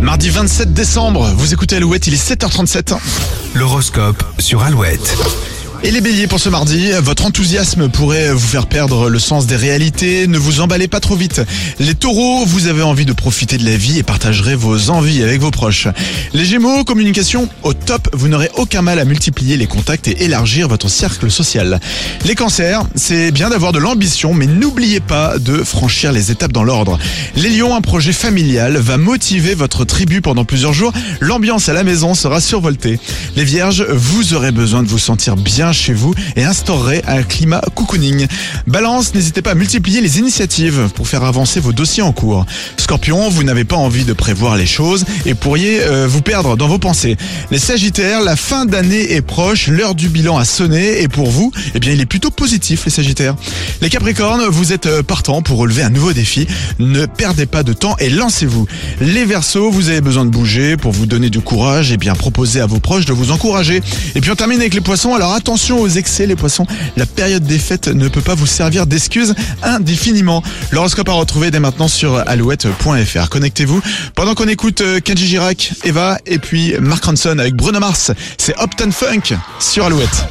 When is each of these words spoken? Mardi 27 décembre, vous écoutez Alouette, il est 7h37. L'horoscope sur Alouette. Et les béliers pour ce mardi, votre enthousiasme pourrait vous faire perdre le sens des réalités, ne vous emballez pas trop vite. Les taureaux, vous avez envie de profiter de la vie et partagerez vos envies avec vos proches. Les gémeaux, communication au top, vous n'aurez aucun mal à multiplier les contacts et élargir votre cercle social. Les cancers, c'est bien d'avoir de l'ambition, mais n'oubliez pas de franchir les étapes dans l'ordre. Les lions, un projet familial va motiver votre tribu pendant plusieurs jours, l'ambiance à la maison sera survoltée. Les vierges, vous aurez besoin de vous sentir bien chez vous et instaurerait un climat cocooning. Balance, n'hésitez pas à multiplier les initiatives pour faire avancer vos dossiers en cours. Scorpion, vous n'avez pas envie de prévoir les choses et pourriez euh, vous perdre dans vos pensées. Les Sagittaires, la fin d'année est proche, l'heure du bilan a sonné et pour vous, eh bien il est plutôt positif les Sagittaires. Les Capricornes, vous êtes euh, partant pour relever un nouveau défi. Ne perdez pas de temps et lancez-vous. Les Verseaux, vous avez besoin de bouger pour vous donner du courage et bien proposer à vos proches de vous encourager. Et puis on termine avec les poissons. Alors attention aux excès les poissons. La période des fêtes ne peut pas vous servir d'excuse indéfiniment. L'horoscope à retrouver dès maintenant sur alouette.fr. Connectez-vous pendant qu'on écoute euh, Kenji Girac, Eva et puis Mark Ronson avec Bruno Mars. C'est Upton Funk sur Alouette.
Mardi 0.00 0.30
27 0.30 0.72
décembre, 0.72 1.26
vous 1.36 1.52
écoutez 1.52 1.76
Alouette, 1.76 2.06
il 2.06 2.14
est 2.14 2.30
7h37. 2.30 2.96
L'horoscope 3.54 4.22
sur 4.38 4.62
Alouette. 4.62 5.16
Et 5.84 5.92
les 5.92 6.00
béliers 6.00 6.26
pour 6.26 6.40
ce 6.40 6.48
mardi, 6.48 6.90
votre 7.02 7.24
enthousiasme 7.24 7.88
pourrait 7.88 8.32
vous 8.32 8.46
faire 8.46 8.66
perdre 8.66 9.08
le 9.08 9.18
sens 9.20 9.46
des 9.46 9.54
réalités, 9.54 10.26
ne 10.26 10.36
vous 10.36 10.60
emballez 10.60 10.88
pas 10.88 10.98
trop 10.98 11.14
vite. 11.14 11.40
Les 11.78 11.94
taureaux, 11.94 12.44
vous 12.44 12.66
avez 12.66 12.82
envie 12.82 13.04
de 13.04 13.12
profiter 13.12 13.58
de 13.58 13.64
la 13.64 13.76
vie 13.76 13.96
et 13.96 14.02
partagerez 14.02 14.56
vos 14.56 14.90
envies 14.90 15.22
avec 15.22 15.40
vos 15.40 15.52
proches. 15.52 15.86
Les 16.34 16.44
gémeaux, 16.44 16.82
communication 16.82 17.48
au 17.62 17.74
top, 17.74 18.08
vous 18.12 18.26
n'aurez 18.26 18.50
aucun 18.56 18.82
mal 18.82 18.98
à 18.98 19.04
multiplier 19.04 19.56
les 19.56 19.68
contacts 19.68 20.08
et 20.08 20.24
élargir 20.24 20.66
votre 20.66 20.88
cercle 20.88 21.30
social. 21.30 21.78
Les 22.24 22.34
cancers, 22.34 22.82
c'est 22.96 23.30
bien 23.30 23.48
d'avoir 23.48 23.70
de 23.70 23.78
l'ambition, 23.78 24.34
mais 24.34 24.46
n'oubliez 24.46 25.00
pas 25.00 25.38
de 25.38 25.62
franchir 25.62 26.10
les 26.10 26.32
étapes 26.32 26.52
dans 26.52 26.64
l'ordre. 26.64 26.98
Les 27.36 27.50
lions, 27.50 27.76
un 27.76 27.82
projet 27.82 28.12
familial 28.12 28.76
va 28.78 28.96
motiver 28.96 29.54
votre 29.54 29.84
tribu 29.84 30.22
pendant 30.22 30.44
plusieurs 30.44 30.72
jours, 30.72 30.92
l'ambiance 31.20 31.68
à 31.68 31.72
la 31.72 31.84
maison 31.84 32.14
sera 32.14 32.40
survoltée. 32.40 32.98
Les 33.36 33.44
vierges, 33.44 33.86
vous 33.88 34.34
aurez 34.34 34.50
besoin 34.50 34.82
de 34.82 34.88
vous 34.88 34.98
sentir 34.98 35.36
bien 35.36 35.67
chez 35.72 35.92
vous 35.92 36.14
et 36.36 36.44
instaurerait 36.44 37.02
un 37.06 37.22
climat 37.22 37.60
cocooning. 37.74 38.26
Balance, 38.66 39.14
n'hésitez 39.14 39.42
pas 39.42 39.52
à 39.52 39.54
multiplier 39.54 40.00
les 40.00 40.18
initiatives 40.18 40.88
pour 40.94 41.08
faire 41.08 41.24
avancer 41.24 41.60
vos 41.60 41.72
dossiers 41.72 42.02
en 42.02 42.12
cours. 42.12 42.46
Scorpion, 42.76 43.28
vous 43.28 43.42
n'avez 43.42 43.64
pas 43.64 43.76
envie 43.76 44.04
de 44.04 44.12
prévoir 44.12 44.56
les 44.56 44.66
choses 44.66 45.04
et 45.26 45.34
pourriez 45.34 45.82
euh, 45.82 46.06
vous 46.08 46.22
perdre 46.22 46.56
dans 46.56 46.68
vos 46.68 46.78
pensées. 46.78 47.16
Les 47.50 47.58
Sagittaires, 47.58 48.22
la 48.22 48.36
fin 48.36 48.66
d'année 48.66 49.12
est 49.12 49.22
proche, 49.22 49.68
l'heure 49.68 49.94
du 49.94 50.08
bilan 50.08 50.38
a 50.38 50.44
sonné 50.44 51.02
et 51.02 51.08
pour 51.08 51.30
vous, 51.30 51.52
eh 51.74 51.80
bien 51.80 51.92
il 51.92 52.00
est 52.00 52.06
plutôt 52.06 52.30
positif 52.30 52.84
les 52.84 52.90
Sagittaires. 52.90 53.36
Les 53.80 53.90
Capricornes, 53.90 54.44
vous 54.48 54.72
êtes 54.72 54.86
euh, 54.86 55.02
partant 55.02 55.42
pour 55.42 55.58
relever 55.58 55.82
un 55.82 55.90
nouveau 55.90 56.12
défi. 56.12 56.46
Ne 56.78 57.06
perdez 57.06 57.46
pas 57.46 57.62
de 57.62 57.72
temps 57.72 57.96
et 57.98 58.10
lancez-vous. 58.10 58.66
Les 59.00 59.24
Verseaux, 59.24 59.70
vous 59.70 59.88
avez 59.88 60.00
besoin 60.00 60.24
de 60.24 60.30
bouger 60.30 60.76
pour 60.76 60.92
vous 60.92 61.06
donner 61.06 61.30
du 61.30 61.40
courage 61.40 61.92
et 61.92 61.96
bien 61.96 62.14
proposer 62.14 62.60
à 62.60 62.66
vos 62.66 62.80
proches 62.80 63.04
de 63.04 63.12
vous 63.12 63.30
encourager. 63.30 63.82
Et 64.14 64.20
puis 64.20 64.30
on 64.30 64.36
termine 64.36 64.60
avec 64.60 64.74
les 64.74 64.80
poissons. 64.80 65.14
Alors 65.14 65.32
attention 65.34 65.57
aux 65.58 65.88
excès 65.88 66.26
les 66.26 66.36
poissons. 66.36 66.66
La 66.96 67.04
période 67.04 67.42
des 67.42 67.58
fêtes 67.58 67.88
ne 67.88 68.08
peut 68.08 68.20
pas 68.20 68.34
vous 68.34 68.46
servir 68.46 68.86
d'excuse 68.86 69.34
indéfiniment. 69.62 70.42
L'horoscope 70.70 71.08
à 71.08 71.12
retrouver 71.12 71.50
dès 71.50 71.60
maintenant 71.60 71.88
sur 71.88 72.16
alouette.fr. 72.28 73.28
Connectez-vous 73.28 73.82
pendant 74.14 74.34
qu'on 74.34 74.48
écoute 74.48 74.80
euh, 74.80 75.00
Kenji 75.00 75.26
Girac, 75.26 75.72
Eva 75.84 76.18
et 76.26 76.38
puis 76.38 76.74
Mark 76.80 77.04
Ronson 77.04 77.38
avec 77.38 77.54
Bruno 77.54 77.80
Mars. 77.80 78.12
C'est 78.38 78.54
Upton 78.60 78.90
Funk 78.92 79.36
sur 79.58 79.84
Alouette. 79.84 80.26